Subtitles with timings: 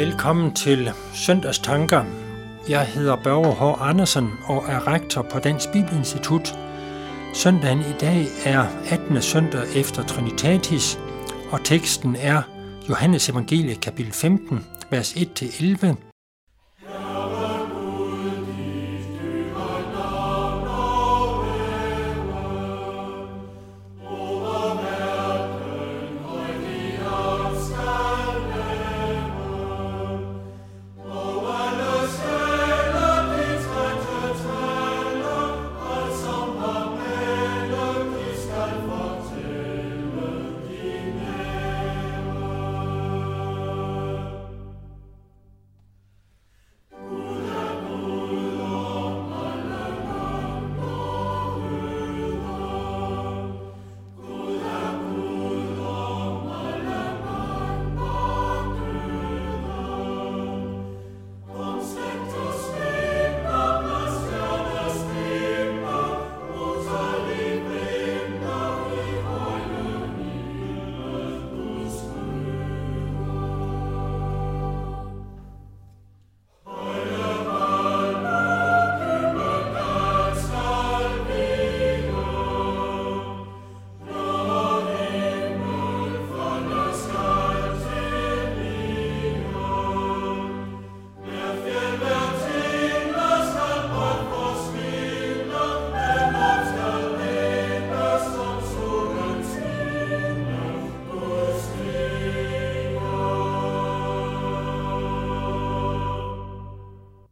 [0.00, 2.04] Velkommen til Søndagstanker.
[2.68, 3.88] Jeg hedder Børge H.
[3.90, 6.54] Andersen og er rektor på Dansk Bibelinstitut.
[7.34, 9.22] Søndagen i dag er 18.
[9.22, 10.98] søndag efter Trinitatis,
[11.50, 12.42] og teksten er
[12.88, 16.09] Johannes Evangelie kapitel 15, vers 1-11,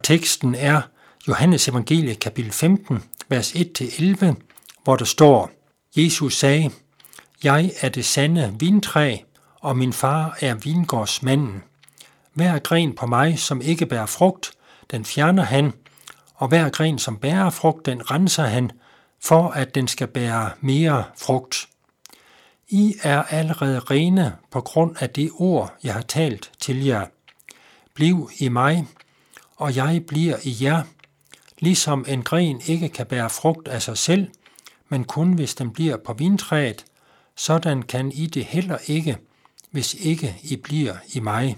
[0.08, 0.82] Teksten er
[1.28, 4.34] Johannes Evangelie kapitel 15, vers 1-11,
[4.84, 5.50] hvor der står,
[5.96, 6.70] Jesus sagde,
[7.44, 9.16] Jeg er det sande vintræ,
[9.60, 11.62] og min far er vingårdsmanden.
[12.34, 14.50] Hver gren på mig, som ikke bærer frugt,
[14.90, 15.72] den fjerner han,
[16.34, 18.70] og hver gren, som bærer frugt, den renser han,
[19.22, 21.68] for at den skal bære mere frugt.
[22.68, 27.06] I er allerede rene på grund af det ord, jeg har talt til jer.
[27.94, 28.86] Bliv i mig,
[29.58, 30.82] og jeg bliver i jer,
[31.58, 34.30] ligesom en gren ikke kan bære frugt af sig selv,
[34.88, 36.84] men kun hvis den bliver på vintræet,
[37.36, 39.16] sådan kan I det heller ikke,
[39.70, 41.56] hvis ikke I bliver i mig.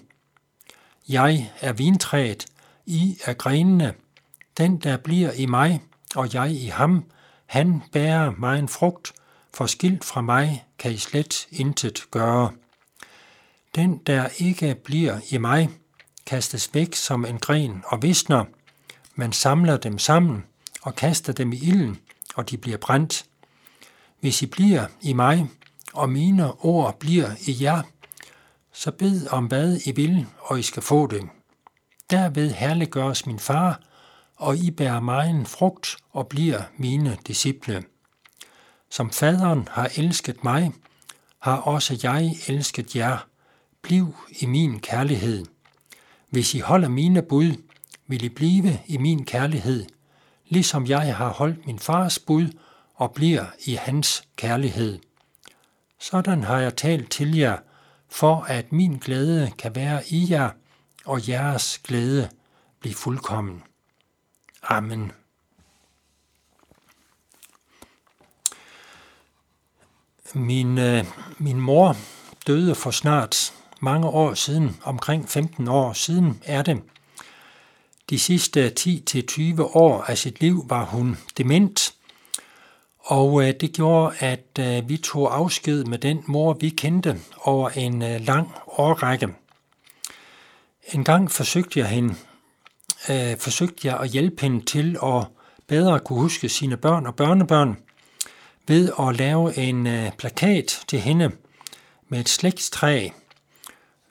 [1.09, 2.47] Jeg er vintræet,
[2.87, 3.95] I er grenene.
[4.59, 5.81] Den, der bliver i mig,
[6.15, 7.05] og jeg i ham,
[7.47, 9.13] han bærer mig en frugt,
[9.55, 12.53] for skilt fra mig kan I slet intet gøre.
[13.75, 15.69] Den, der ikke bliver i mig,
[16.31, 18.45] kastes væk som en gren og visner.
[19.15, 20.45] Man samler dem sammen
[20.83, 21.99] og kaster dem i ilden,
[22.35, 23.25] og de bliver brændt.
[24.21, 25.51] Hvis I bliver i mig,
[25.93, 27.83] og mine ord bliver i jer,
[28.73, 31.29] så bed om hvad I vil, og I skal få det.
[32.11, 33.81] Derved herliggøres min far,
[34.37, 37.85] og I bærer mig en frugt og bliver mine disciple.
[38.91, 40.73] Som faderen har elsket mig,
[41.39, 43.27] har også jeg elsket jer.
[43.83, 45.47] Bliv i min kærlighed.
[46.31, 47.53] Hvis I holder mine bud,
[48.07, 49.87] vil I blive i min kærlighed,
[50.49, 52.49] ligesom jeg har holdt min fars bud
[52.95, 54.99] og bliver i hans kærlighed.
[55.99, 57.59] Sådan har jeg talt til jer,
[58.09, 60.51] for at min glæde kan være i jer,
[61.05, 62.31] og jeres glæde
[62.81, 63.63] blive fuldkommen.
[64.63, 65.13] Amen.
[70.35, 71.05] Min, øh,
[71.39, 71.97] min mor
[72.47, 76.83] døde for snart mange år siden, omkring 15 år siden er det.
[78.11, 81.95] De sidste 10-20 år af sit liv var hun dement,
[82.99, 87.69] og øh, det gjorde, at øh, vi tog afsked med den mor, vi kendte over
[87.69, 89.29] en øh, lang årrække.
[90.93, 92.15] En gang forsøgte jeg hende,
[93.11, 95.27] øh, forsøgte jeg at hjælpe hende til at
[95.67, 97.77] bedre kunne huske sine børn og børnebørn
[98.67, 101.31] ved at lave en øh, plakat til hende
[102.09, 103.09] med et slægtstræ,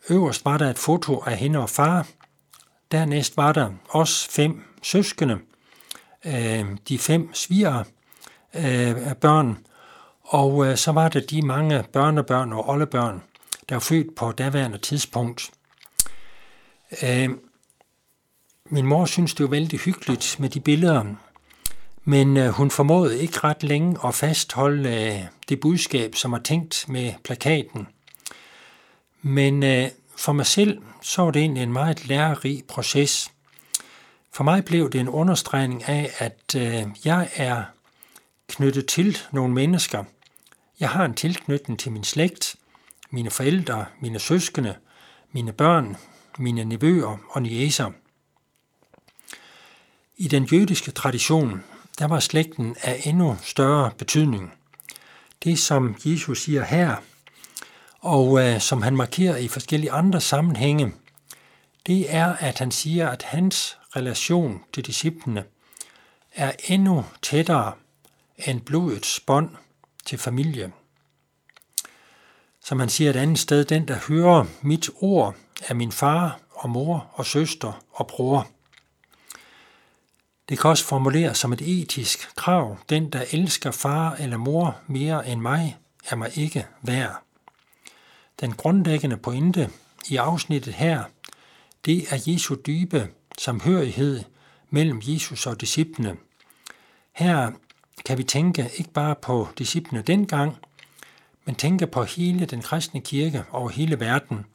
[0.10, 2.08] Øverst var der et foto af hende og far.
[2.92, 5.40] Dernæst var der også fem søskende,
[6.26, 7.84] øh, de fem sviger
[8.56, 9.58] øh, børn,
[10.24, 13.24] og øh, så var der de mange børnebørn og oldebørn,
[13.70, 15.52] der var født på daværende tidspunkt.
[17.04, 17.30] Øh,
[18.66, 21.04] min mor synes, det var vældig hyggeligt med de billeder,
[22.04, 26.86] men øh, hun formåede ikke ret længe at fastholde øh, det budskab, som var tænkt
[26.88, 27.88] med plakaten–
[29.22, 29.88] men øh,
[30.20, 33.32] for mig selv, så var det egentlig en meget lærerig proces.
[34.32, 37.64] For mig blev det en understregning af, at øh, jeg er
[38.48, 40.04] knyttet til nogle mennesker.
[40.80, 42.56] Jeg har en tilknytning til min slægt,
[43.10, 44.76] mine forældre, mine søskende,
[45.32, 45.98] mine børn,
[46.38, 47.92] mine nevøer og niæser.
[50.18, 51.64] I den jødiske tradition,
[52.00, 54.54] der var slægten af endnu større betydning.
[55.44, 56.96] Det, som Jesus siger her,
[58.00, 60.94] og øh, som han markerer i forskellige andre sammenhænge,
[61.88, 65.44] det er, at han siger, at hans relation til disciplene
[66.36, 67.74] er endnu tættere
[68.38, 69.50] end blodets bånd
[70.06, 70.72] til familie.
[72.64, 75.36] Som han siger et andet sted, den der hører mit ord
[75.68, 78.48] er min far og mor og søster og bror.
[80.50, 82.78] Det kan også formuleres som et etisk krav.
[82.90, 85.78] Den, der elsker far eller mor mere end mig,
[86.10, 87.24] er mig ikke værd.
[88.42, 89.70] Den grundlæggende pointe
[90.10, 91.04] i afsnittet her,
[91.86, 94.24] det er Jesu dybe samhørighed
[94.70, 96.18] mellem Jesus og disciplene.
[97.12, 97.52] Her
[98.06, 100.58] kan vi tænke ikke bare på disciplene dengang,
[101.46, 104.46] men tænke på hele den kristne kirke over hele verden.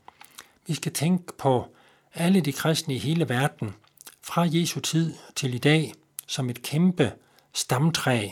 [0.67, 1.75] Vi skal tænke på
[2.15, 3.75] alle de kristne i hele verden,
[4.23, 5.93] fra Jesu tid til i dag,
[6.27, 7.13] som et kæmpe
[7.53, 8.29] stamtræ.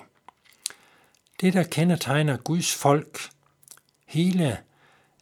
[1.40, 3.30] Det, der kendetegner Guds folk,
[4.06, 4.58] hele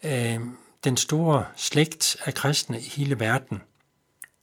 [0.02, 0.40] øh,
[0.84, 3.62] den store slægt af kristne i hele verden,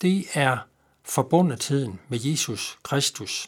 [0.01, 0.57] det er
[1.04, 3.48] forbundetheden med Jesus Kristus.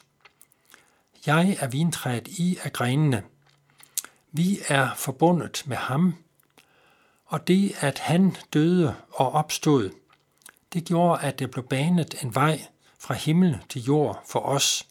[1.25, 3.23] Jeg er vintræet, I er grenene.
[4.31, 6.15] Vi er forbundet med ham,
[7.25, 9.89] og det, at han døde og opstod,
[10.73, 12.65] det gjorde, at det blev banet en vej
[12.99, 14.87] fra himmel til jord for os.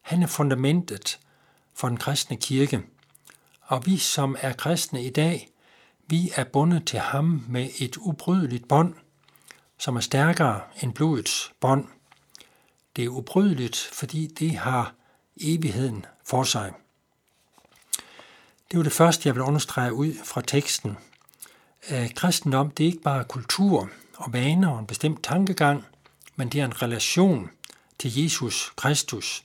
[0.00, 1.18] Han er fundamentet
[1.74, 2.82] for den kristne kirke,
[3.62, 5.48] og vi, som er kristne i dag,
[6.06, 8.94] vi er bundet til ham med et ubrydeligt bånd,
[9.78, 11.86] som er stærkere end blodets bånd.
[12.96, 14.94] Det er ubrydeligt, fordi det har
[15.40, 16.72] evigheden for sig.
[18.70, 20.96] Det var det første, jeg vil understrege ud fra teksten.
[22.16, 25.84] Kristendom, det er ikke bare kultur og vaner og en bestemt tankegang,
[26.36, 27.50] men det er en relation
[27.98, 29.42] til Jesus Kristus.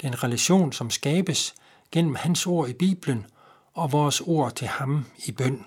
[0.00, 1.54] Det er en relation, som skabes
[1.92, 3.26] gennem hans ord i Bibelen
[3.74, 5.66] og vores ord til ham i bøn.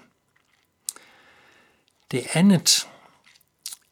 [2.14, 2.90] Det andet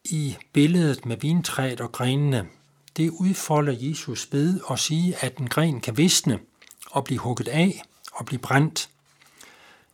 [0.04, 2.48] i billedet med vintræet og grenene,
[2.96, 6.38] det udfolder Jesus ved at sige, at en gren kan visne
[6.90, 7.82] og blive hugget af
[8.12, 8.90] og blive brændt.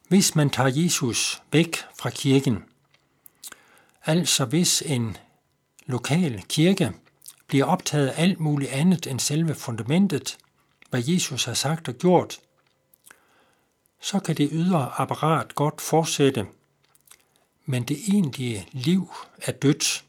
[0.09, 2.65] Hvis man tager Jesus væk fra kirken,
[4.05, 5.17] altså hvis en
[5.87, 6.93] lokal kirke
[7.47, 10.39] bliver optaget af alt muligt andet end selve fundamentet,
[10.91, 12.39] hvad Jesus har sagt og gjort,
[14.01, 16.47] så kan det ydre apparat godt fortsætte,
[17.69, 19.12] men det egentlige liv
[19.43, 20.05] er dødt.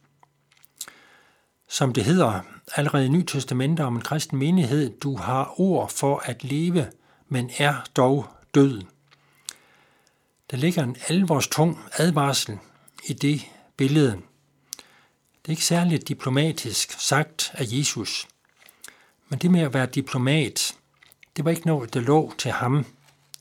[1.67, 2.41] Som det hedder
[2.75, 6.87] allerede i Nytestamentet om en kristen menighed, du har ord for at leve,
[7.27, 8.81] men er dog død.
[10.51, 12.57] Der ligger en alvorstung advarsel
[13.07, 13.41] i det
[13.77, 14.11] billede.
[15.41, 18.27] Det er ikke særligt diplomatisk sagt af Jesus.
[19.29, 20.75] Men det med at være diplomat,
[21.37, 22.85] det var ikke noget, der lå til ham.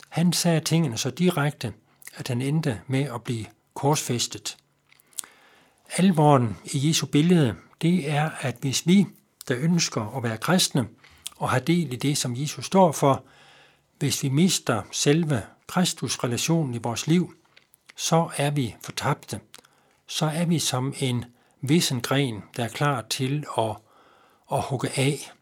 [0.09, 1.73] Han sagde tingene så direkte,
[2.15, 3.47] at han endte med at blive
[3.79, 4.57] korsfæstet.
[5.97, 9.07] Alvoren i Jesu billede, det er, at hvis vi,
[9.49, 10.89] der ønsker at være kristne
[11.37, 13.25] og har del i det, som Jesus står for,
[13.99, 17.35] hvis vi mister selve Kristus-relationen i vores liv,
[17.97, 19.41] så er vi fortabte.
[20.07, 21.25] Så er vi som en
[21.61, 23.77] vissen gren, der er klar til at,
[24.53, 25.33] at hugge af.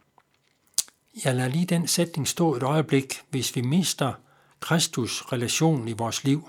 [1.25, 3.21] Jeg lader lige den sætning stå et øjeblik.
[3.31, 4.13] Hvis vi mister
[4.61, 6.49] Kristus-relationen i vores liv,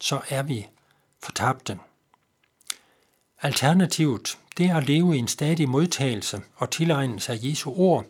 [0.00, 0.66] så er vi
[1.26, 1.78] fortabte.
[3.42, 8.04] Alternativet, det er at leve i en stadig modtagelse og tilegnelse af Jesu ord,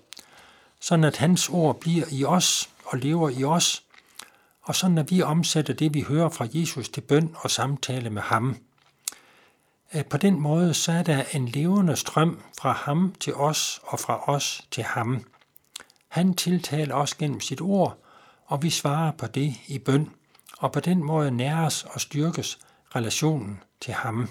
[0.81, 3.83] sådan at hans ord bliver i os og lever i os,
[4.63, 8.23] og sådan at vi omsætter det, vi hører fra Jesus til bøn og samtale med
[8.23, 8.57] ham.
[10.11, 14.31] På den måde så er der en levende strøm fra ham til os og fra
[14.31, 15.25] os til ham.
[16.09, 17.99] Han tiltaler os gennem sit ord,
[18.47, 20.11] og vi svarer på det i bøn,
[20.59, 22.59] og på den måde næres og styrkes
[22.95, 24.29] relationen til ham.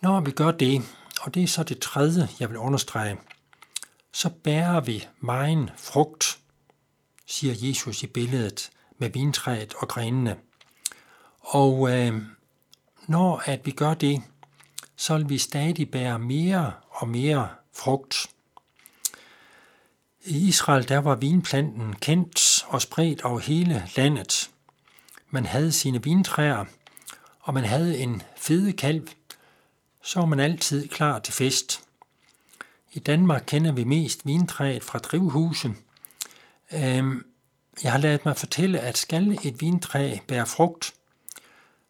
[0.00, 0.82] Når vi gør det,
[1.20, 3.18] og det er så det tredje, jeg vil understrege,
[4.12, 6.38] så bærer vi megen frugt,
[7.26, 10.36] siger Jesus i billedet med vintræet og grenene.
[11.40, 12.22] Og øh,
[13.06, 14.22] når at vi gør det,
[14.96, 18.26] så vil vi stadig bære mere og mere frugt.
[20.24, 24.50] I Israel der var vinplanten kendt og spredt over hele landet.
[25.34, 26.64] Man havde sine vintræer,
[27.40, 29.08] og man havde en fede kalv,
[30.02, 31.82] så var man altid klar til fest.
[32.92, 35.74] I Danmark kender vi mest vintræet fra drivhuse.
[36.72, 37.24] Øhm,
[37.82, 40.94] jeg har lavet mig fortælle, at skal et vintræ bære frugt,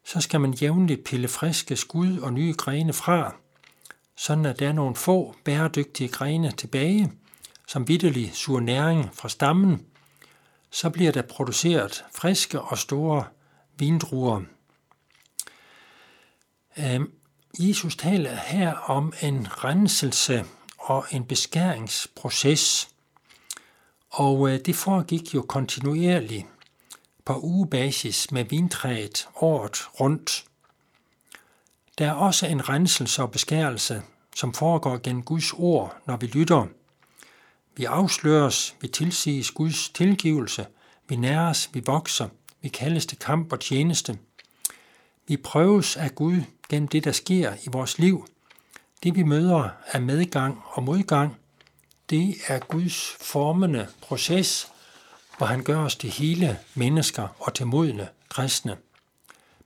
[0.04, 3.34] så skal man jævnligt pille friske skud og nye grene fra,
[4.16, 7.12] sådan at der er nogle få bæredygtige grene tilbage,
[7.66, 9.86] som vidderlig suger næring fra stammen,
[10.72, 13.24] så bliver der produceret friske og store
[13.78, 14.42] vindruer.
[16.78, 17.12] Øhm,
[17.58, 20.44] Jesus taler her om en renselse
[20.78, 22.88] og en beskæringsproces,
[24.10, 26.46] og øh, det foregik jo kontinuerligt
[27.24, 30.44] på ugebasis med vintræet året rundt.
[31.98, 34.02] Der er også en renselse og beskærelse,
[34.36, 36.66] som foregår gennem Guds ord, når vi lytter.
[37.76, 40.66] Vi afsløres, vi tilsiges Guds tilgivelse,
[41.08, 42.28] vi næres, vi vokser,
[42.62, 44.18] vi kaldes til kamp og tjeneste.
[45.28, 48.26] Vi prøves af Gud gennem det, der sker i vores liv.
[49.02, 51.36] Det vi møder af medgang og modgang,
[52.10, 54.68] det er Guds formende proces,
[55.38, 58.76] hvor han gør os til hele mennesker og til modne kristne.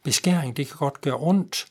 [0.03, 1.67] Beskæring, det kan godt gøre ondt,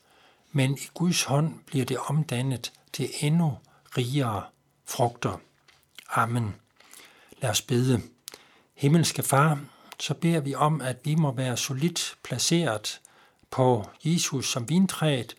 [0.52, 3.58] men i Guds hånd bliver det omdannet til endnu
[3.96, 4.42] rigere
[4.84, 5.40] frugter.
[6.10, 6.54] Amen.
[7.42, 8.02] Lad os bede.
[8.74, 9.60] Himmelske Far,
[10.00, 13.00] så beder vi om, at vi må være solidt placeret
[13.50, 15.36] på Jesus som vintræet,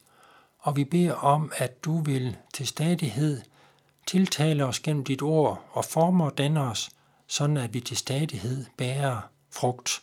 [0.60, 3.42] og vi beder om, at du vil til stadighed
[4.08, 6.90] tiltale os gennem dit ord og forme og danne os,
[7.28, 9.22] sådan at vi til stadighed bærer
[9.52, 10.02] frugt.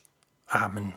[0.50, 0.94] Amen.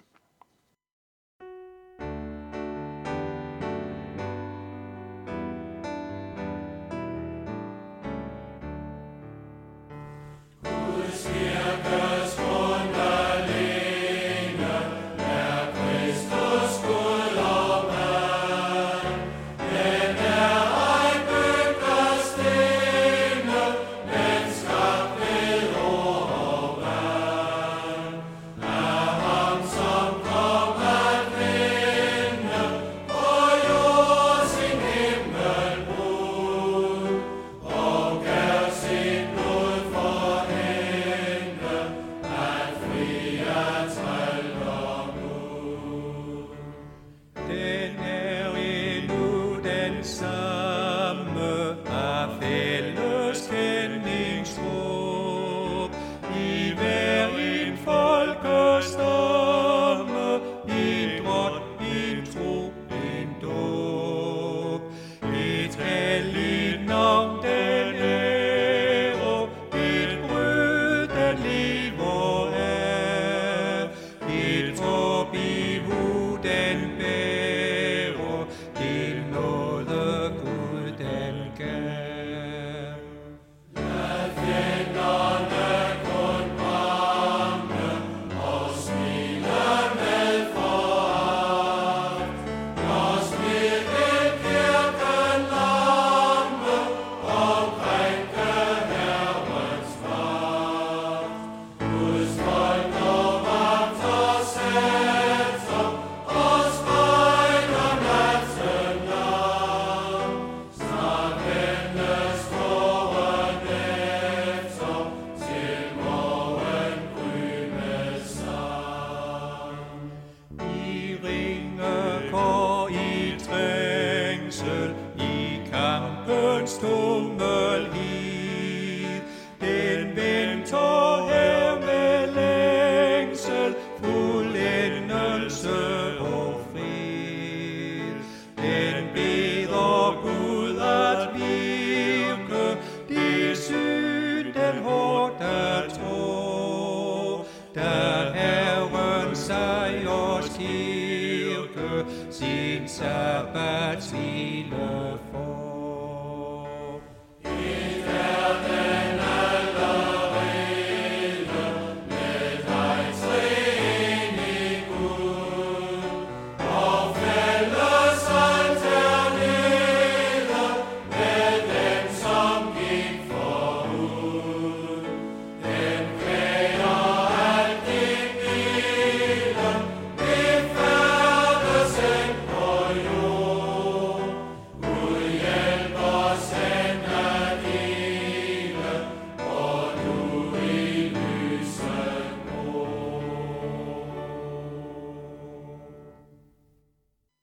[153.08, 155.07] Shabbat Shalom.